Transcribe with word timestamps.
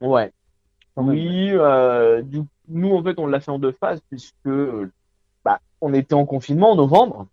Ouais. 0.00 0.32
Oui, 0.96 1.50
euh, 1.52 2.22
du, 2.22 2.42
nous 2.68 2.94
en 2.94 3.02
fait 3.02 3.18
on 3.18 3.26
l'a 3.26 3.40
fait 3.40 3.50
en 3.50 3.58
deux 3.58 3.72
phases 3.72 4.00
puisque 4.08 4.48
bah, 5.44 5.60
on 5.80 5.94
était 5.94 6.14
en 6.14 6.26
confinement 6.26 6.72
en 6.72 6.76
novembre. 6.76 7.26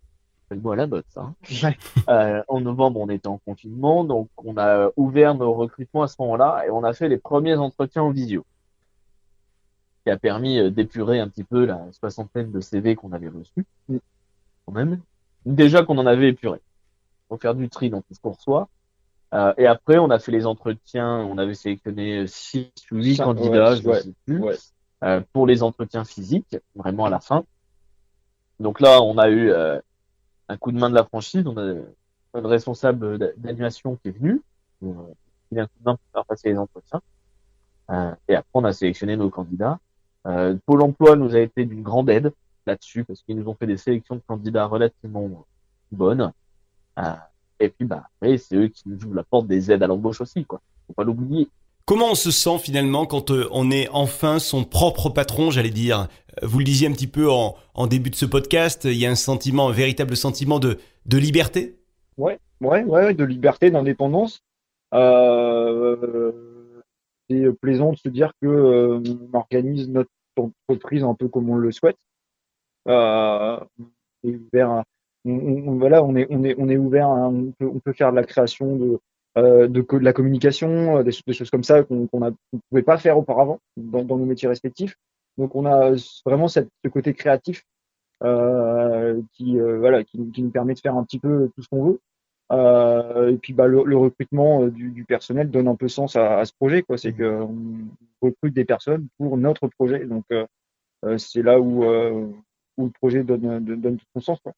À 0.50 0.76
la 0.76 0.88
botte 0.88 1.06
ça. 1.10 1.22
Hein. 1.22 1.74
Euh, 2.10 2.42
en 2.48 2.62
novembre 2.62 3.02
on 3.02 3.10
était 3.10 3.28
en 3.28 3.38
confinement 3.40 4.06
donc 4.06 4.30
on 4.38 4.58
a 4.58 4.92
ouvert 4.96 5.36
nos 5.36 5.54
recrutements 5.54 6.04
à 6.04 6.08
ce 6.08 6.16
moment-là 6.20 6.64
et 6.66 6.70
on 6.70 6.86
a 6.86 6.94
fait 6.94 7.10
les 7.10 7.18
premiers 7.18 7.56
entretiens 7.56 8.04
en 8.04 8.12
visio. 8.12 8.46
Qui 10.06 10.12
a 10.12 10.18
permis 10.18 10.60
euh, 10.60 10.70
d'épurer 10.70 11.20
un 11.20 11.28
petit 11.28 11.44
peu 11.44 11.66
la 11.66 11.82
soixantaine 11.92 12.52
de 12.52 12.62
CV 12.62 12.96
qu'on 12.96 13.12
avait 13.12 13.28
reçus. 13.28 13.66
Quand 14.66 14.72
même. 14.72 15.02
Déjà 15.46 15.84
qu'on 15.84 15.98
en 15.98 16.06
avait 16.06 16.30
épuré. 16.30 16.62
Faut 17.28 17.38
faire 17.38 17.56
du 17.56 17.68
tri 17.68 17.90
dans 17.90 18.02
tout 18.02 18.14
ce 18.14 18.20
qu'on 18.22 18.32
reçoit. 18.32 18.70
Euh, 19.34 19.54
et 19.58 19.68
après, 19.68 19.98
on 19.98 20.10
a 20.10 20.20
fait 20.20 20.32
les 20.32 20.46
entretiens. 20.46 21.18
On 21.20 21.38
avait 21.38 21.54
sélectionné 21.54 22.28
six 22.28 22.72
ou 22.92 22.96
huit 22.96 23.18
candidats, 23.18 23.76
je 23.76 23.88
ne 23.88 23.94
sais 23.94 24.14
plus, 24.26 24.44
euh, 25.04 25.22
pour 25.34 25.48
les 25.48 25.64
entretiens 25.64 26.06
physiques, 26.06 26.58
vraiment 26.76 27.06
à 27.06 27.10
la 27.10 27.20
fin. 27.20 27.44
Donc 28.60 28.80
là, 28.80 29.02
on 29.02 29.18
a 29.18 29.30
eu 29.30 29.52
euh, 29.52 29.80
un 30.50 30.58
coup 30.58 30.72
de 30.72 30.80
main 30.80 30.90
de 30.90 30.96
la 30.96 31.04
franchise. 31.04 31.46
On 31.46 31.58
a 31.58 31.74
un 32.34 32.48
responsable 32.48 33.34
d'animation 33.38 33.98
qui 33.98 34.10
est 34.10 34.18
venu. 34.18 34.42
Il 34.82 35.60
a 35.60 35.64
un 35.64 35.68
coup 35.68 35.80
de 35.80 35.86
main 35.86 35.96
pour 35.96 36.12
faire 36.14 36.26
passer 36.26 36.50
les 36.50 36.58
entretiens. 36.58 37.02
Et 38.28 38.36
après, 38.36 38.52
on 38.54 38.64
a 38.64 38.74
sélectionné 38.74 39.16
nos 39.18 39.30
candidats. 39.30 39.80
Pôle 40.66 40.82
emploi 40.82 41.16
nous 41.16 41.36
a 41.36 41.40
été 41.40 41.66
d'une 41.66 41.84
grande 41.84 42.10
aide 42.10 42.34
là-dessus 42.66 43.06
parce 43.06 43.22
qu'ils 43.24 43.38
nous 43.38 43.48
ont 43.48 43.56
fait 43.56 43.68
des 43.68 43.78
sélections 43.78 44.16
de 44.16 44.22
candidats 44.28 44.66
relativement 44.66 45.46
bonnes. 45.92 46.32
Et 47.60 47.70
puis, 47.70 47.86
bah, 47.86 48.04
c'est 48.22 48.56
eux 48.56 48.68
qui 48.68 48.84
nous 48.86 49.04
ouvrent 49.06 49.16
la 49.16 49.24
porte 49.24 49.48
des 49.48 49.72
aides 49.72 49.84
à 49.84 49.88
l'embauche 49.88 50.22
aussi, 50.22 50.46
quoi. 50.46 50.62
Faut 50.88 50.94
pas 50.94 51.04
l'oublier. 51.04 51.48
Comment 51.86 52.12
on 52.12 52.16
se 52.16 52.32
sent 52.32 52.60
finalement 52.60 53.06
quand 53.06 53.32
euh, 53.32 53.48
on 53.52 53.72
est 53.72 53.88
enfin 53.92 54.40
son 54.40 54.66
propre 54.66 55.10
patron, 55.10 55.52
j'allais 55.52 55.70
dire? 55.70 56.08
Euh, 56.44 56.46
Vous 56.46 56.60
le 56.60 56.66
disiez 56.66 56.88
un 56.88 56.92
petit 56.92 57.08
peu 57.08 57.32
en, 57.32 57.56
en, 57.74 57.88
début 57.88 58.10
de 58.10 58.16
ce 58.16 58.26
podcast, 58.26 58.84
il 58.86 58.98
y 58.98 59.06
a 59.06 59.10
un 59.10 59.16
sentiment, 59.16 59.70
un 59.70 59.72
véritable 59.72 60.18
sentiment 60.18 60.60
de, 60.60 60.78
de 61.06 61.18
liberté? 61.18 61.78
Ouais, 62.18 62.40
ouais, 62.62 62.84
ouais, 62.84 63.14
de 63.14 63.24
liberté, 63.24 63.72
d'indépendance. 63.72 64.42
Euh, 64.94 66.44
c'est 67.30 67.52
plaisant 67.60 67.92
de 67.92 67.98
se 67.98 68.10
dire 68.10 68.32
que 68.42 68.48
euh, 68.48 69.02
on 69.34 69.38
organise 69.38 69.90
notre 69.90 70.10
entreprise 70.38 71.04
un 71.04 71.14
peu 71.14 71.28
comme 71.28 71.50
on 71.50 71.56
le 71.56 71.72
souhaite. 71.72 71.98
Euh, 72.88 73.60
et 74.24 74.36
ouvert 74.36 74.84
on, 75.28 75.78
voilà, 75.78 76.04
on 76.04 76.16
est, 76.16 76.28
on 76.30 76.44
est, 76.44 76.56
on 76.58 76.70
est 76.70 76.78
ouvert, 76.78 77.10
on, 77.10 77.52
peut, 77.58 77.66
on 77.66 77.80
peut 77.80 77.94
faire 77.94 78.12
de 78.12 78.16
la 78.16 78.24
création 78.24 78.76
de, 78.76 79.00
euh, 79.38 79.68
de, 79.68 79.82
de, 79.82 79.98
la 80.00 80.14
communication, 80.14 80.98
euh, 80.98 81.04
des, 81.04 81.12
des, 81.28 81.34
choses 81.34 81.52
comme 81.52 81.64
ça 81.64 81.84
qu'on 81.84 82.08
ne 82.12 82.32
pouvait 82.70 82.82
pas 82.82 82.98
faire 82.98 83.18
auparavant 83.18 83.60
dans, 83.76 84.04
dans, 84.04 84.18
nos 84.18 84.26
métiers 84.26 84.48
respectifs. 84.48 84.96
Donc 85.38 85.56
on 85.56 85.66
a 85.66 85.92
vraiment 86.26 86.48
cette, 86.48 86.70
ce 86.84 86.90
côté 86.90 87.14
créatif 87.14 87.64
euh, 88.24 89.22
qui, 89.34 89.60
euh, 89.60 89.78
voilà, 89.78 90.04
qui, 90.04 90.32
qui, 90.32 90.42
nous 90.42 90.50
permet 90.50 90.74
de 90.74 90.80
faire 90.80 90.96
un 90.96 91.04
petit 91.04 91.20
peu 91.20 91.52
tout 91.56 91.62
ce 91.62 91.68
qu'on 91.70 91.84
veut. 91.84 92.00
Et 93.32 93.38
puis 93.38 93.54
bah, 93.54 93.68
le, 93.68 93.84
le 93.84 93.98
recrutement 93.98 94.66
du, 94.68 94.90
du, 94.90 95.04
personnel 95.04 95.52
donne 95.52 95.68
un 95.68 95.76
peu 95.76 95.88
sens 95.88 96.16
à, 96.16 96.40
à 96.40 96.46
ce 96.46 96.54
projet. 96.54 96.82
quoi 96.82 96.98
C'est 96.98 97.14
qu'on 97.14 97.54
recrute 98.22 98.54
des 98.54 98.66
personnes 98.66 99.08
pour 99.18 99.38
notre 99.38 99.68
projet. 99.68 100.06
Donc 100.06 100.26
c'est 101.18 101.44
là 101.44 101.60
où, 101.60 101.84
où 101.84 102.86
le 102.86 102.92
projet 102.92 103.24
donne, 103.24 103.60
donne 103.60 103.98
tout 103.98 104.06
son 104.16 104.22
sens. 104.22 104.40
Quoi. 104.40 104.54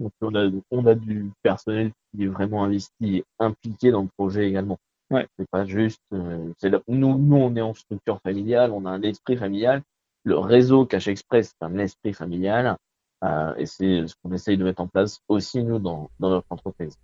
Donc 0.00 0.12
on 0.20 0.34
a, 0.34 0.50
on 0.70 0.86
a 0.86 0.94
du 0.94 1.30
personnel 1.42 1.92
qui 2.14 2.24
est 2.24 2.28
vraiment 2.28 2.64
investi 2.64 3.16
et 3.16 3.24
impliqué 3.38 3.90
dans 3.90 4.02
le 4.02 4.08
projet 4.16 4.48
également. 4.48 4.78
Ouais. 5.10 5.26
C'est 5.38 5.48
pas 5.50 5.64
juste. 5.64 6.00
Euh, 6.12 6.52
c'est 6.58 6.70
nous, 6.86 7.18
nous, 7.18 7.36
on 7.36 7.56
est 7.56 7.62
en 7.62 7.74
structure 7.74 8.20
familiale, 8.22 8.70
on 8.72 8.84
a 8.84 8.90
un 8.90 9.02
esprit 9.02 9.36
familial. 9.36 9.82
Le 10.24 10.38
réseau 10.38 10.84
Cash 10.84 11.08
Express, 11.08 11.52
c'est 11.58 11.66
un 11.66 11.78
esprit 11.78 12.12
familial. 12.12 12.76
Euh, 13.24 13.54
et 13.56 13.66
c'est 13.66 14.06
ce 14.06 14.14
qu'on 14.22 14.32
essaye 14.32 14.56
de 14.56 14.64
mettre 14.64 14.80
en 14.80 14.86
place 14.86 15.18
aussi, 15.28 15.62
nous, 15.64 15.78
dans, 15.78 16.10
dans 16.20 16.30
notre 16.30 16.46
entreprise. 16.50 16.94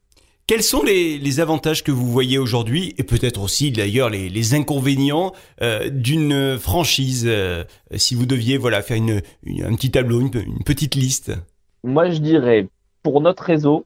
Quels 0.46 0.62
sont 0.62 0.82
les, 0.82 1.18
les, 1.18 1.40
avantages 1.40 1.82
que 1.82 1.90
vous 1.90 2.06
voyez 2.06 2.36
aujourd'hui 2.36 2.94
et 2.98 3.02
peut-être 3.02 3.42
aussi 3.42 3.72
d'ailleurs 3.72 4.10
les, 4.10 4.28
les, 4.28 4.54
inconvénients 4.54 5.32
euh, 5.62 5.88
d'une 5.88 6.58
franchise 6.58 7.24
euh, 7.26 7.64
si 7.96 8.14
vous 8.14 8.26
deviez 8.26 8.58
voilà 8.58 8.82
faire 8.82 8.98
une, 8.98 9.22
une 9.42 9.64
un 9.64 9.74
petit 9.74 9.90
tableau, 9.90 10.20
une, 10.20 10.30
une 10.34 10.62
petite 10.62 10.96
liste? 10.96 11.32
Moi, 11.82 12.10
je 12.10 12.18
dirais 12.18 12.68
pour 13.04 13.20
notre 13.20 13.44
réseau, 13.44 13.84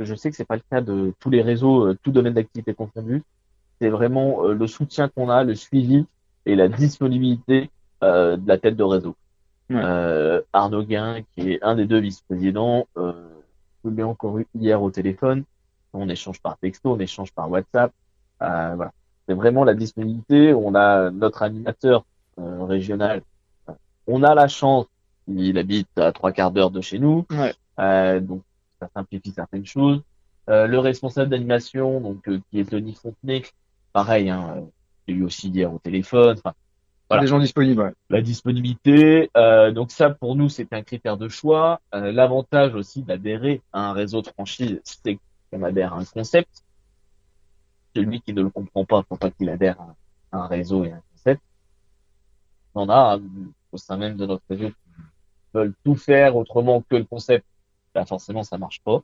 je 0.00 0.14
sais 0.16 0.30
que 0.30 0.36
c'est 0.36 0.46
pas 0.46 0.56
le 0.56 0.62
cas 0.68 0.80
de 0.80 1.14
tous 1.20 1.30
les 1.30 1.42
réseaux, 1.42 1.86
euh, 1.86 1.98
tout 2.02 2.10
domaine 2.10 2.32
d'activité 2.32 2.74
confondu, 2.74 3.22
c'est 3.80 3.90
vraiment 3.90 4.44
euh, 4.44 4.54
le 4.54 4.66
soutien 4.66 5.08
qu'on 5.08 5.28
a, 5.28 5.44
le 5.44 5.54
suivi 5.54 6.06
et 6.46 6.56
la 6.56 6.68
disponibilité 6.68 7.70
euh, 8.02 8.36
de 8.36 8.48
la 8.48 8.58
tête 8.58 8.74
de 8.74 8.82
réseau. 8.82 9.14
Ouais. 9.70 9.80
Euh, 9.82 10.40
Arnaud 10.52 10.82
Guin, 10.82 11.20
qui 11.34 11.52
est 11.52 11.62
un 11.62 11.76
des 11.76 11.86
deux 11.86 11.98
vice-présidents, 11.98 12.88
euh, 12.96 13.12
je 13.84 13.90
l'ai 13.90 14.02
encore 14.02 14.38
eu 14.38 14.46
hier 14.54 14.82
au 14.82 14.90
téléphone. 14.90 15.44
On 15.92 16.08
échange 16.08 16.40
par 16.40 16.56
texto, 16.56 16.94
on 16.94 16.98
échange 16.98 17.32
par 17.32 17.50
WhatsApp. 17.50 17.92
Euh, 18.42 18.72
voilà. 18.74 18.92
C'est 19.28 19.34
vraiment 19.34 19.64
la 19.64 19.74
disponibilité. 19.74 20.54
On 20.54 20.74
a 20.74 21.10
notre 21.10 21.42
animateur 21.42 22.04
régional. 22.36 23.22
On 24.06 24.22
a 24.22 24.34
la 24.34 24.48
chance, 24.48 24.86
il 25.28 25.56
habite 25.56 25.98
à 25.98 26.12
trois 26.12 26.32
quarts 26.32 26.50
d'heure 26.50 26.70
de 26.70 26.80
chez 26.80 26.98
nous. 26.98 27.24
Ouais. 27.30 28.20
donc 28.20 28.42
ça 28.84 28.90
simplifie 29.00 29.30
certaines 29.30 29.66
choses. 29.66 30.02
Euh, 30.50 30.66
le 30.66 30.78
responsable 30.78 31.30
d'animation, 31.30 32.00
donc 32.00 32.28
euh, 32.28 32.40
qui 32.50 32.60
est 32.60 32.70
Tony 32.70 32.94
Fontenay, 32.94 33.42
pareil, 33.92 34.28
hein, 34.28 34.64
j'ai 35.06 35.14
eu 35.14 35.24
aussi 35.24 35.48
hier 35.48 35.72
au 35.72 35.78
téléphone. 35.78 36.36
Voilà. 37.08 37.22
Des 37.22 37.26
gens 37.26 37.38
disponibles. 37.38 37.82
Ouais. 37.82 37.92
La 38.10 38.22
disponibilité. 38.22 39.30
Euh, 39.36 39.70
donc 39.72 39.90
ça, 39.90 40.10
pour 40.10 40.36
nous, 40.36 40.48
c'est 40.48 40.72
un 40.72 40.82
critère 40.82 41.16
de 41.16 41.28
choix. 41.28 41.80
Euh, 41.94 42.12
l'avantage 42.12 42.74
aussi 42.74 43.02
d'adhérer 43.02 43.60
à 43.72 43.90
un 43.90 43.92
réseau 43.92 44.22
de 44.22 44.28
franchise, 44.28 44.80
c'est 44.84 45.18
qu'on 45.50 45.62
adhère 45.62 45.94
à 45.94 45.98
un 45.98 46.04
concept. 46.04 46.64
Celui 47.94 48.20
qui 48.20 48.32
ne 48.32 48.42
le 48.42 48.50
comprend 48.50 48.84
pas, 48.84 49.02
faut 49.08 49.16
pas 49.16 49.30
qu'il 49.30 49.48
adhère 49.48 49.80
à 50.32 50.38
un 50.38 50.46
réseau 50.46 50.84
et 50.84 50.92
à 50.92 50.96
un 50.96 51.02
concept. 51.12 51.42
On 52.74 52.88
a 52.88 53.18
au 53.70 53.76
sein 53.76 53.96
même 53.96 54.16
de 54.16 54.26
notre 54.26 54.42
réseau 54.48 54.68
qui 54.68 54.74
veulent 55.52 55.74
tout 55.84 55.94
faire 55.94 56.36
autrement 56.36 56.82
que 56.82 56.96
le 56.96 57.04
concept 57.04 57.46
bah 57.94 58.04
forcément 58.04 58.42
ça 58.42 58.58
marche 58.58 58.80
pas. 58.82 59.02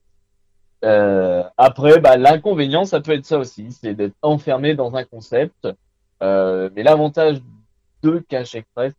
Euh, 0.84 1.42
après, 1.56 2.00
bah, 2.00 2.16
l'inconvénient, 2.16 2.84
ça 2.84 3.00
peut 3.00 3.12
être 3.12 3.26
ça 3.26 3.38
aussi, 3.38 3.70
c'est 3.72 3.94
d'être 3.94 4.16
enfermé 4.22 4.74
dans 4.74 4.94
un 4.96 5.04
concept. 5.04 5.68
Euh, 6.22 6.70
mais 6.74 6.82
l'avantage 6.82 7.40
de 8.02 8.18
Cash 8.28 8.54
Express, 8.54 8.94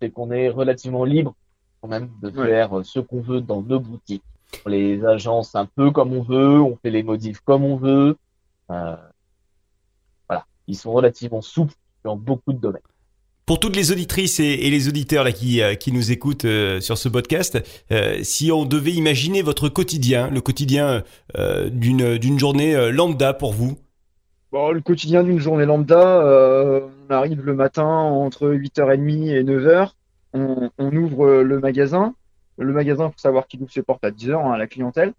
c'est 0.00 0.10
qu'on 0.10 0.30
est 0.30 0.48
relativement 0.48 1.04
libre 1.04 1.34
quand 1.80 1.88
même 1.88 2.10
de 2.22 2.30
ouais. 2.30 2.46
faire 2.46 2.84
ce 2.84 3.00
qu'on 3.00 3.20
veut 3.20 3.40
dans 3.40 3.62
nos 3.62 3.80
boutiques. 3.80 4.22
On 4.64 4.70
les 4.70 5.04
agences 5.04 5.54
un 5.54 5.66
peu 5.66 5.90
comme 5.90 6.12
on 6.12 6.22
veut, 6.22 6.60
on 6.60 6.76
fait 6.76 6.90
les 6.90 7.02
modifs 7.02 7.40
comme 7.40 7.64
on 7.64 7.76
veut. 7.76 8.16
Euh, 8.70 8.96
voilà, 10.28 10.46
ils 10.66 10.76
sont 10.76 10.92
relativement 10.92 11.42
souples 11.42 11.74
dans 12.04 12.16
beaucoup 12.16 12.52
de 12.52 12.58
domaines. 12.58 12.82
Pour 13.46 13.60
toutes 13.60 13.76
les 13.76 13.92
auditrices 13.92 14.40
et, 14.40 14.56
les 14.56 14.88
auditeurs 14.88 15.22
là 15.22 15.30
qui, 15.30 15.60
euh, 15.60 15.74
qui 15.74 15.92
nous 15.92 16.10
écoutent 16.10 16.46
euh, 16.46 16.80
sur 16.80 16.96
ce 16.96 17.10
podcast, 17.10 17.62
euh, 17.92 18.18
si 18.22 18.50
on 18.50 18.64
devait 18.64 18.92
imaginer 18.92 19.42
votre 19.42 19.68
quotidien, 19.68 20.30
le 20.30 20.40
quotidien 20.40 21.02
d'une 21.70 22.16
d'une 22.16 22.38
journée 22.38 22.90
lambda 22.90 23.34
pour 23.34 23.52
vous? 23.52 23.76
Bon, 24.50 24.70
Le 24.70 24.80
quotidien 24.80 25.22
d'une 25.22 25.40
journée 25.40 25.66
lambda, 25.66 26.22
on 27.08 27.12
arrive 27.12 27.44
le 27.44 27.54
matin 27.54 27.84
entre 27.84 28.48
8h30 28.48 29.28
et 29.28 29.44
9h, 29.44 29.90
on, 30.32 30.70
ouvre 30.78 31.42
le 31.42 31.60
magasin. 31.60 32.14
Le 32.56 32.72
magasin, 32.72 33.08
il 33.08 33.12
faut 33.12 33.18
savoir 33.18 33.46
qu'il 33.46 33.60
ouvre 33.62 33.72
ses 33.72 33.82
portes 33.82 34.04
à 34.04 34.10
10h 34.10 34.36
hein, 34.36 34.56
la 34.56 34.66
clientèle. 34.66 35.12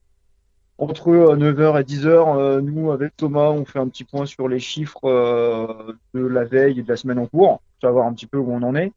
Entre 0.77 1.11
9h 1.11 1.79
et 1.79 1.83
10h, 1.83 2.59
nous, 2.61 2.91
avec 2.91 3.15
Thomas, 3.17 3.49
on 3.49 3.65
fait 3.65 3.79
un 3.79 3.87
petit 3.87 4.03
point 4.03 4.25
sur 4.25 4.47
les 4.47 4.59
chiffres 4.59 5.95
de 6.13 6.25
la 6.25 6.43
veille 6.43 6.79
et 6.79 6.83
de 6.83 6.89
la 6.89 6.97
semaine 6.97 7.19
en 7.19 7.27
cours 7.27 7.61
savoir 7.85 8.07
un 8.07 8.13
petit 8.13 8.25
peu 8.25 8.37
où 8.37 8.51
on 8.51 8.63
en 8.63 8.75
est, 8.75 8.91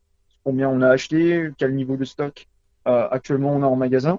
combien 0.44 0.68
on 0.68 0.80
a 0.80 0.88
acheté, 0.88 1.50
quel 1.58 1.74
niveau 1.74 1.96
de 1.96 2.04
stock 2.04 2.46
euh, 2.86 3.06
actuellement 3.10 3.52
on 3.52 3.62
a 3.62 3.66
en 3.66 3.76
magasin. 3.76 4.18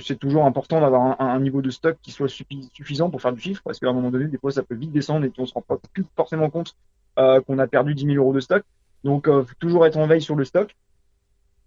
C'est 0.00 0.18
toujours 0.18 0.46
important 0.46 0.80
d'avoir 0.80 1.20
un, 1.20 1.38
niveau 1.38 1.60
de 1.60 1.70
stock 1.70 1.98
qui 2.02 2.12
soit 2.12 2.28
suffisant 2.28 3.10
pour 3.10 3.20
faire 3.20 3.32
du 3.32 3.40
chiffre, 3.40 3.60
parce 3.62 3.78
qu'à 3.78 3.88
un 3.88 3.92
moment 3.92 4.10
donné, 4.10 4.24
des 4.24 4.38
fois, 4.38 4.50
ça 4.50 4.62
peut 4.62 4.74
vite 4.74 4.90
descendre 4.90 5.26
et 5.26 5.32
on 5.36 5.44
se 5.44 5.52
rend 5.52 5.60
pas 5.60 5.76
plus 5.92 6.06
forcément 6.16 6.48
compte 6.48 6.74
euh, 7.18 7.42
qu'on 7.42 7.58
a 7.58 7.66
perdu 7.66 7.94
10 7.94 8.06
000 8.06 8.16
euros 8.16 8.32
de 8.32 8.40
stock. 8.40 8.64
Donc, 9.04 9.28
euh, 9.28 9.44
faut 9.44 9.54
toujours 9.58 9.84
être 9.84 9.98
en 9.98 10.06
veille 10.06 10.22
sur 10.22 10.34
le 10.34 10.44
stock. 10.44 10.74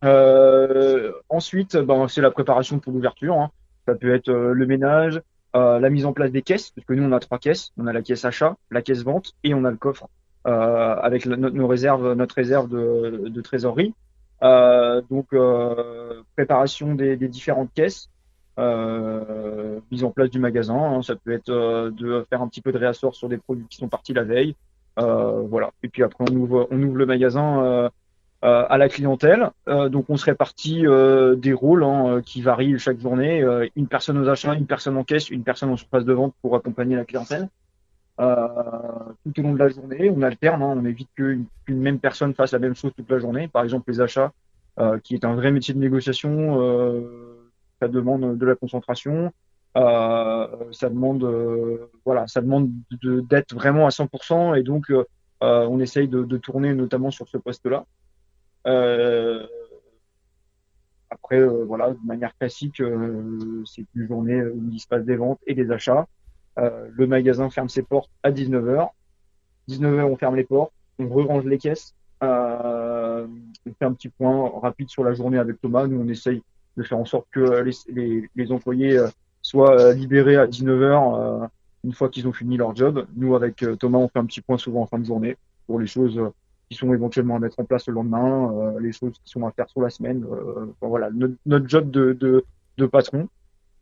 Euh, 0.03 1.11
ensuite, 1.29 1.77
ben, 1.77 2.07
c'est 2.07 2.21
la 2.21 2.31
préparation 2.31 2.79
pour 2.79 2.93
l'ouverture. 2.93 3.35
Hein. 3.35 3.51
Ça 3.87 3.93
peut 3.93 4.13
être 4.15 4.31
le 4.31 4.65
ménage, 4.65 5.21
la 5.53 5.89
mise 5.91 6.07
en 6.07 6.11
place 6.13 6.31
des 6.31 6.41
caisses, 6.41 6.71
parce 6.71 6.85
que 6.87 6.93
nous, 6.93 7.03
on 7.03 7.11
a 7.11 7.19
trois 7.19 7.37
caisses. 7.37 7.71
On 7.77 7.85
a 7.85 7.93
la 7.93 8.01
caisse 8.01 8.25
achat, 8.25 8.57
la 8.71 8.81
caisse 8.81 9.03
vente 9.03 9.33
et 9.43 9.53
on 9.53 9.63
a 9.65 9.71
le 9.71 9.77
coffre 9.77 10.09
euh, 10.45 10.95
avec 11.01 11.25
notre 11.25 12.35
réserve 12.35 12.69
de, 12.69 13.29
de 13.29 13.41
trésorerie. 13.41 13.95
Euh, 14.43 15.01
donc 15.09 15.27
euh, 15.33 16.21
préparation 16.35 16.93
des, 16.93 17.15
différentes 17.15 17.73
caisses, 17.73 18.11
mise 18.59 20.03
en 20.03 20.11
place 20.11 20.29
du 20.29 20.37
magasin. 20.37 20.75
Hein, 20.75 21.01
ça 21.01 21.15
peut 21.15 21.31
être 21.31 21.49
de 21.49 22.25
faire 22.29 22.43
un 22.43 22.47
petit 22.47 22.61
peu 22.61 22.71
de 22.71 22.77
réassort 22.77 23.15
sur 23.15 23.27
des 23.27 23.37
produits 23.37 23.65
qui 23.67 23.77
sont 23.77 23.87
partis 23.87 24.13
la 24.13 24.23
veille. 24.23 24.55
voilà. 24.97 25.71
Et 25.81 25.89
puis 25.89 26.03
après, 26.03 26.23
on 26.29 26.35
ouvre, 26.35 26.67
on 26.69 26.81
ouvre 26.83 26.97
le 26.97 27.07
magasin 27.07 27.89
à 28.43 28.77
la 28.77 28.87
clientèle. 28.87 29.49
donc, 29.65 30.05
on 30.09 30.17
se 30.17 30.25
répartit 30.25 30.83
des 31.37 31.53
rôles 31.53 31.83
hein, 31.83 32.21
qui 32.23 32.43
varient 32.43 32.77
chaque 32.77 32.99
journée. 32.99 33.43
une 33.75 33.87
personne 33.87 34.19
aux 34.19 34.29
achats, 34.29 34.53
une 34.53 34.67
personne 34.67 34.95
en 34.95 35.03
caisse, 35.03 35.31
une 35.31 35.43
personne 35.43 35.71
en 35.71 35.77
surface 35.77 36.05
de 36.05 36.13
vente 36.13 36.35
pour 36.43 36.55
accompagner 36.55 36.95
la 36.95 37.05
clientèle. 37.05 37.49
Tout 38.17 39.39
au 39.39 39.41
long 39.41 39.53
de 39.53 39.59
la 39.59 39.69
journée, 39.69 40.09
on 40.09 40.21
alterne. 40.21 40.61
Hein, 40.61 40.75
on 40.77 40.85
évite 40.85 41.09
qu'une 41.15 41.47
même 41.67 41.99
personne 41.99 42.33
fasse 42.33 42.53
la 42.53 42.59
même 42.59 42.75
chose 42.75 42.91
toute 42.95 43.09
la 43.09 43.19
journée. 43.19 43.47
Par 43.47 43.63
exemple, 43.63 43.91
les 43.91 44.01
achats, 44.01 44.31
qui 45.03 45.15
est 45.15 45.25
un 45.25 45.35
vrai 45.35 45.51
métier 45.51 45.73
de 45.73 45.79
négociation 45.79 46.59
ça 47.79 47.87
demande 47.87 48.37
de 48.37 48.45
la 48.45 48.55
concentration, 48.55 49.31
euh, 49.77 50.47
ça 50.71 50.89
demande, 50.89 51.23
euh, 51.23 51.91
voilà, 52.05 52.27
ça 52.27 52.41
demande 52.41 52.71
d'être 53.01 53.53
vraiment 53.53 53.85
à 53.85 53.89
100% 53.89 54.57
et 54.57 54.63
donc 54.63 54.89
euh, 54.89 55.03
on 55.41 55.79
essaye 55.79 56.07
de, 56.07 56.23
de, 56.23 56.37
tourner 56.37 56.73
notamment 56.73 57.11
sur 57.11 57.27
ce 57.27 57.37
poste-là. 57.37 57.85
après, 61.09 61.43
voilà, 61.43 61.91
de 61.91 62.05
manière 62.05 62.35
classique, 62.37 62.81
c'est 63.65 63.85
une 63.95 64.07
journée 64.07 64.41
où 64.41 64.69
il 64.71 64.79
se 64.79 64.87
passe 64.87 65.03
des 65.03 65.17
ventes 65.17 65.39
et 65.45 65.53
des 65.53 65.71
achats. 65.71 66.07
Le 66.57 67.07
magasin 67.07 67.49
ferme 67.49 67.69
ses 67.69 67.83
portes 67.83 68.09
à 68.23 68.31
19h. 68.31 68.89
19h, 69.69 70.03
on 70.03 70.15
ferme 70.15 70.35
les 70.35 70.43
portes, 70.43 70.71
on 70.99 71.07
re-range 71.07 71.45
les 71.45 71.57
caisses. 71.57 71.93
on 72.21 73.27
fait 73.79 73.85
un 73.85 73.93
petit 73.93 74.09
point 74.09 74.51
rapide 74.61 74.89
sur 74.89 75.03
la 75.03 75.13
journée 75.13 75.37
avec 75.37 75.59
Thomas. 75.61 75.87
Nous, 75.87 75.99
on 75.99 76.07
essaye 76.07 76.41
de 76.77 76.83
faire 76.83 76.97
en 76.97 77.05
sorte 77.05 77.27
que 77.31 77.63
les, 77.89 78.51
employés 78.51 78.99
soient 79.45 79.79
euh, 79.79 79.93
libérés 79.93 80.37
à 80.37 80.47
19h 80.47 81.43
euh, 81.43 81.47
une 81.83 81.93
fois 81.93 82.09
qu'ils 82.09 82.27
ont 82.27 82.33
fini 82.33 82.57
leur 82.57 82.75
job. 82.75 83.05
Nous, 83.15 83.35
avec 83.35 83.61
euh, 83.61 83.75
Thomas, 83.75 83.99
on 83.99 84.07
fait 84.07 84.17
un 84.17 84.25
petit 84.25 84.41
point 84.41 84.57
souvent 84.57 84.81
en 84.81 84.87
fin 84.87 84.97
de 84.97 85.05
journée 85.05 85.37
pour 85.67 85.79
les 85.79 85.85
choses 85.85 86.19
qui 86.67 86.75
sont 86.75 86.91
éventuellement 86.91 87.35
à 87.35 87.39
mettre 87.39 87.59
en 87.59 87.63
place 87.63 87.87
le 87.87 87.93
lendemain, 87.93 88.73
les 88.79 88.91
choses 88.91 89.13
qui 89.23 89.29
sont 89.29 89.45
à 89.45 89.51
faire 89.51 89.69
sur 89.69 89.81
la 89.81 89.91
semaine. 89.91 90.25
voilà, 90.81 91.11
notre, 91.45 91.69
job 91.69 91.91
de 91.91 92.43
patron. 92.87 93.29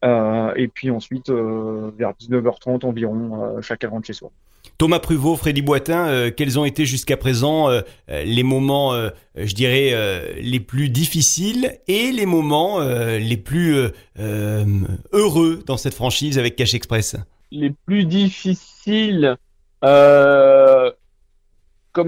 Et 0.04 0.68
puis 0.68 0.92
ensuite, 0.92 1.30
vers 1.30 2.12
19h30 2.12 2.86
environ, 2.86 3.62
chacun 3.62 3.90
rentre 3.90 4.08
chez 4.08 4.14
soi. 4.14 4.32
Thomas 4.78 5.00
Pruvot, 5.00 5.36
Freddy 5.36 5.62
Boitin, 5.62 6.08
euh, 6.08 6.32
quels 6.36 6.60
ont 6.60 6.66
été 6.66 6.86
jusqu'à 6.86 7.18
présent 7.18 7.70
euh, 7.70 7.82
les 8.08 8.44
moments, 8.44 8.94
euh, 8.94 9.10
je 9.36 9.54
dirais, 9.54 10.42
les 10.42 10.60
plus 10.60 10.90
difficiles 10.90 11.80
et 11.88 12.12
les 12.12 12.26
moments 12.26 12.80
les 12.82 13.38
plus 13.38 13.90
heureux 14.18 15.64
dans 15.66 15.78
cette 15.78 15.94
franchise 15.94 16.38
avec 16.38 16.56
Cash 16.56 16.74
Express? 16.74 17.16
Les 17.52 17.72
plus 17.86 18.06
difficiles, 18.06 19.38
comme 19.82 20.94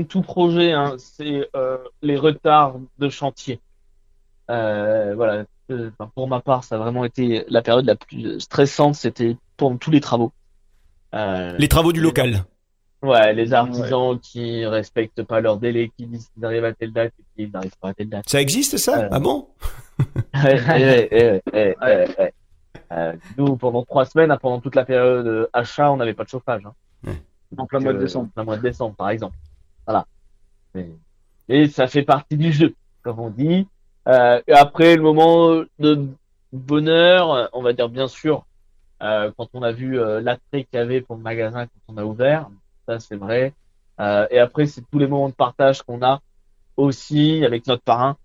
tout 0.07 0.21
projet, 0.21 0.71
hein, 0.71 0.95
c'est 0.97 1.49
les 2.01 2.17
retards 2.17 2.79
de 2.99 3.09
chantier. 3.09 3.59
voilà, 4.47 5.45
pour 6.13 6.27
ma 6.27 6.41
part, 6.41 6.63
ça 6.63 6.75
a 6.75 6.77
vraiment 6.77 7.05
été 7.05 7.45
la 7.49 7.61
période 7.61 7.85
la 7.85 7.95
plus 7.95 8.39
stressante, 8.39 8.95
c'était 8.95 9.37
pour 9.57 9.77
tous 9.79 9.91
les 9.91 10.01
travaux. 10.01 10.31
les 11.13 11.67
travaux 11.67 11.91
du 11.91 12.01
local. 12.01 12.45
Ouais, 13.05 13.33
les 13.33 13.53
artisans 13.53 14.19
qui 14.19 14.65
respectent 14.65 15.21
pas 15.23 15.39
leur 15.39 15.57
délai, 15.57 15.91
qui 15.95 16.07
disent 16.07 16.29
qu'ils 16.33 16.43
arrivent 16.43 16.65
à 16.65 16.73
telle 16.73 16.91
date 16.91 17.13
et 17.19 17.45
qui 17.45 17.51
n'arrivent 17.51 17.77
pas 17.79 17.89
à 17.89 17.93
telle 17.93 18.09
date. 18.09 18.27
Ça 18.27 18.41
existe 18.41 18.77
ça? 18.77 19.03
Euh... 19.03 19.09
Ah 19.11 19.19
bon? 19.19 19.47
Nous, 23.37 23.57
pendant 23.57 23.83
trois 23.83 24.05
semaines, 24.05 24.35
pendant 24.41 24.59
toute 24.59 24.75
la 24.75 24.85
période 24.85 25.49
achat, 25.53 25.91
on 25.91 25.97
n'avait 25.97 26.15
pas 26.15 26.23
de 26.23 26.29
chauffage. 26.29 26.63
Hein. 26.65 27.13
En 27.57 27.65
plein 27.67 27.79
mois 27.79 27.93
de 27.93 27.99
décembre. 27.99 28.27
En 28.27 28.29
plein 28.29 28.43
mois 28.43 28.57
de 28.57 28.61
décembre, 28.63 28.95
par 28.95 29.09
exemple. 29.09 29.35
Voilà. 29.85 30.05
Et 31.47 31.67
ça 31.67 31.87
fait 31.87 32.03
partie 32.03 32.37
du 32.37 32.51
jeu, 32.51 32.73
comme 33.03 33.19
on 33.19 33.29
dit. 33.29 33.67
Euh, 34.07 34.41
après, 34.51 34.95
le 34.95 35.01
moment 35.01 35.63
de 35.79 36.07
bonheur, 36.53 37.49
on 37.53 37.61
va 37.61 37.73
dire 37.73 37.89
bien 37.89 38.07
sûr, 38.07 38.45
euh, 39.01 39.31
quand 39.37 39.49
on 39.53 39.63
a 39.63 39.71
vu 39.71 39.99
euh, 39.99 40.21
l'attrait 40.21 40.63
qu'il 40.63 40.79
y 40.79 40.81
avait 40.81 41.01
pour 41.01 41.15
le 41.15 41.21
magasin 41.21 41.65
quand 41.65 41.93
on 41.93 41.97
a 41.97 42.05
ouvert, 42.05 42.49
ça 42.87 42.99
c'est 42.99 43.15
vrai. 43.15 43.53
Euh, 43.99 44.27
et 44.29 44.39
après, 44.39 44.65
c'est 44.65 44.81
tous 44.91 44.99
les 44.99 45.07
moments 45.07 45.29
de 45.29 45.33
partage 45.33 45.81
qu'on 45.81 46.01
a 46.01 46.21
aussi 46.77 47.43
avec 47.45 47.67
notre 47.67 47.83
parrain 47.83 48.17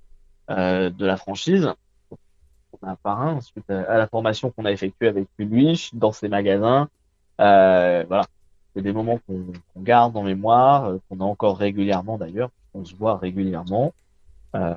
euh, 0.50 0.90
de 0.90 1.06
la 1.06 1.16
franchise. 1.16 1.68
On 2.82 2.86
a 2.86 2.92
un 2.92 2.96
parrain 2.96 3.40
suite 3.40 3.68
à, 3.70 3.98
la 3.98 4.06
formation 4.06 4.50
qu'on 4.50 4.64
a 4.64 4.72
effectuée 4.72 5.08
avec 5.08 5.28
lui 5.38 5.90
dans 5.92 6.12
ses 6.12 6.28
magasins. 6.28 6.88
Euh, 7.40 8.04
voilà, 8.08 8.26
c'est 8.74 8.82
des 8.82 8.92
moments 8.92 9.18
qu'on 9.26 9.52
garde 9.76 10.16
en 10.16 10.22
mémoire, 10.22 10.86
euh, 10.86 10.98
qu'on 11.08 11.20
a 11.20 11.24
encore 11.24 11.58
régulièrement 11.58 12.18
d'ailleurs, 12.18 12.50
on 12.74 12.84
se 12.84 12.94
voit 12.94 13.16
régulièrement. 13.16 13.92
Euh, 14.54 14.74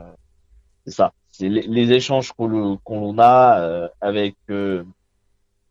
c'est 0.86 0.94
ça, 0.94 1.14
c'est 1.32 1.50
les, 1.50 1.62
les, 1.62 1.92
échanges 1.92 2.32
qu'on 2.34 3.18
a 3.18 3.60
euh, 3.60 3.88
avec 4.02 4.36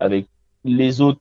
avec 0.00 0.26
les 0.64 1.00
autres 1.00 1.20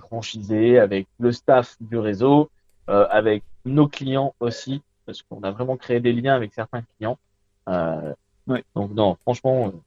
franchisés, 0.00 0.78
avec 0.78 1.06
le 1.18 1.32
staff 1.32 1.76
du 1.80 1.98
réseau, 1.98 2.50
euh, 2.88 3.06
avec 3.10 3.42
nos 3.64 3.88
clients 3.88 4.34
aussi, 4.40 4.82
parce 5.06 5.22
qu'on 5.22 5.42
a 5.42 5.50
vraiment 5.50 5.76
créé 5.76 6.00
des 6.00 6.12
liens 6.12 6.34
avec 6.34 6.52
certains 6.52 6.82
clients. 6.96 7.18
Euh, 7.68 8.12
Donc 8.74 8.92
non, 8.92 9.16
franchement, 9.22 9.68
euh, 9.68 9.80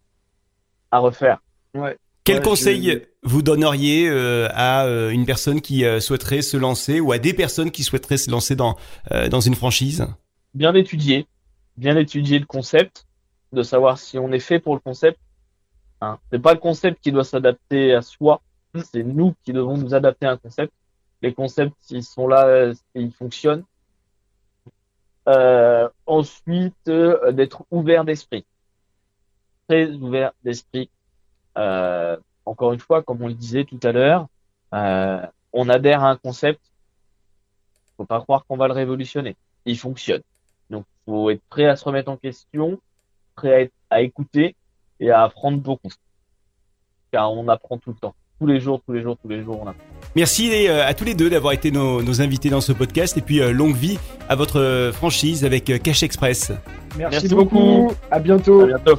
à 0.91 0.99
refaire. 0.99 1.39
Ouais. 1.73 1.97
Quel 2.23 2.41
conseil 2.41 3.03
vous 3.21 3.43
donneriez 3.43 4.09
euh, 4.09 4.47
à 4.51 4.87
une 5.11 5.27
personne 5.27 5.61
qui 5.61 5.83
souhaiterait 5.99 6.41
se 6.41 6.57
lancer 6.57 6.99
ou 6.99 7.11
à 7.11 7.19
des 7.19 7.33
personnes 7.35 7.69
qui 7.69 7.83
souhaiteraient 7.83 8.17
se 8.17 8.31
lancer 8.31 8.55
dans, 8.55 8.77
dans 9.29 9.41
une 9.41 9.53
franchise? 9.53 10.07
Bien 10.55 10.73
étudier, 10.73 11.27
bien 11.77 11.95
étudier 11.97 12.39
le 12.39 12.47
concept, 12.47 13.05
de 13.51 13.63
savoir 13.63 13.97
si 13.97 14.17
on 14.19 14.31
est 14.31 14.39
fait 14.39 14.59
pour 14.59 14.73
le 14.73 14.79
concept. 14.79 15.19
Hein. 16.01 16.19
C'est 16.31 16.39
pas 16.39 16.53
le 16.53 16.59
concept 16.59 17.01
qui 17.01 17.11
doit 17.11 17.23
s'adapter 17.23 17.93
à 17.93 18.01
soi, 18.01 18.41
c'est 18.83 19.03
nous 19.03 19.35
qui 19.43 19.53
devons 19.53 19.77
nous 19.77 19.93
adapter 19.93 20.25
à 20.25 20.31
un 20.31 20.37
concept. 20.37 20.73
Les 21.21 21.33
concepts, 21.33 21.75
ils 21.89 22.03
sont 22.03 22.27
là 22.27 22.73
ils 22.93 23.11
fonctionnent. 23.11 23.63
Euh, 25.27 25.89
ensuite, 26.05 26.87
euh, 26.87 27.31
d'être 27.31 27.65
ouvert 27.71 28.05
d'esprit. 28.05 28.45
Très 29.67 29.89
ouvert 29.91 30.33
d'esprit. 30.43 30.89
Euh, 31.57 32.17
encore 32.45 32.73
une 32.73 32.79
fois, 32.79 33.01
comme 33.01 33.21
on 33.23 33.27
le 33.27 33.33
disait 33.33 33.63
tout 33.65 33.79
à 33.81 33.91
l'heure, 33.91 34.27
on 34.71 35.69
adhère 35.69 36.03
à 36.03 36.11
un 36.11 36.17
concept. 36.17 36.61
Faut 37.97 38.05
pas 38.05 38.21
croire 38.21 38.45
qu'on 38.45 38.57
va 38.57 38.67
le 38.67 38.73
révolutionner. 38.73 39.35
Il 39.65 39.79
fonctionne. 39.79 40.21
Donc, 40.69 40.85
faut 41.05 41.29
être 41.29 41.41
prêt 41.49 41.65
à 41.65 41.75
se 41.75 41.85
remettre 41.85 42.11
en 42.11 42.17
question, 42.17 42.79
prêt 43.35 43.71
à, 43.89 43.95
à 43.95 44.01
écouter 44.01 44.55
et 44.99 45.11
à 45.11 45.23
apprendre 45.23 45.59
beaucoup. 45.59 45.89
Car 47.11 47.31
on 47.33 47.47
apprend 47.47 47.77
tout 47.77 47.91
le 47.91 47.97
temps 47.97 48.15
tous 48.39 48.47
les 48.47 48.59
jours, 48.59 48.81
tous 48.85 48.93
les 48.93 49.01
jours, 49.01 49.17
tous 49.21 49.29
les 49.29 49.43
jours. 49.43 49.59
On 49.63 49.67
a... 49.67 49.75
Merci 50.15 50.67
euh, 50.67 50.85
à 50.85 50.93
tous 50.93 51.05
les 51.05 51.13
deux 51.13 51.29
d'avoir 51.29 51.53
été 51.53 51.71
nos, 51.71 52.01
nos, 52.01 52.21
invités 52.21 52.49
dans 52.49 52.61
ce 52.61 52.71
podcast 52.71 53.17
et 53.17 53.21
puis 53.21 53.41
euh, 53.41 53.51
longue 53.51 53.75
vie 53.75 53.97
à 54.29 54.35
votre 54.35 54.59
euh, 54.59 54.91
franchise 54.91 55.45
avec 55.45 55.81
Cash 55.81 56.03
Express. 56.03 56.51
Merci, 56.97 57.27
beaucoup. 57.29 57.91
À 58.11 58.19
bientôt. 58.19 58.61
À 58.61 58.67
bientôt. 58.67 58.97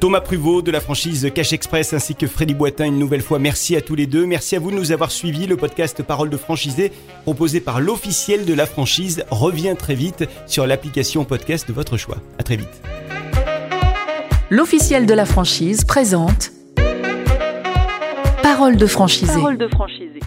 Thomas 0.00 0.20
Pruvot 0.20 0.62
de 0.62 0.70
la 0.70 0.80
franchise 0.80 1.28
Cash 1.34 1.52
Express 1.52 1.92
ainsi 1.92 2.14
que 2.14 2.28
Freddy 2.28 2.54
Boitin 2.54 2.86
une 2.86 3.00
nouvelle 3.00 3.20
fois 3.20 3.40
merci 3.40 3.74
à 3.74 3.80
tous 3.80 3.96
les 3.96 4.06
deux. 4.06 4.26
Merci 4.26 4.54
à 4.54 4.60
vous 4.60 4.70
de 4.70 4.76
nous 4.76 4.92
avoir 4.92 5.10
suivis. 5.10 5.48
Le 5.48 5.56
podcast 5.56 6.04
Parole 6.04 6.30
de 6.30 6.36
franchisé 6.36 6.92
proposé 7.24 7.60
par 7.60 7.80
l'officiel 7.80 8.44
de 8.44 8.54
la 8.54 8.66
franchise 8.66 9.24
revient 9.30 9.74
très 9.76 9.96
vite 9.96 10.24
sur 10.46 10.68
l'application 10.68 11.24
podcast 11.24 11.66
de 11.66 11.72
votre 11.72 11.96
choix. 11.96 12.18
À 12.38 12.44
très 12.44 12.56
vite. 12.56 12.80
L'officiel 14.50 15.04
de 15.04 15.12
la 15.12 15.26
franchise 15.26 15.84
présente 15.84 16.52
Parole 18.42 18.76
de 18.76 18.86
franchisé. 18.86 19.34
Parole 19.34 19.58
de 19.58 19.68
franchisé. 19.68 20.17